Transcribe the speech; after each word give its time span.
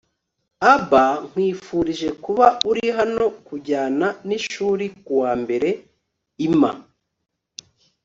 abba, 0.73 1.03
nkwifurije 1.27 2.09
kuba 2.23 2.45
uri 2.69 2.85
hano 2.97 3.23
kujyana 3.47 4.07
nishuri 4.27 4.85
kuwa 5.05 5.31
mbere. 5.41 5.69
imma 6.47 6.71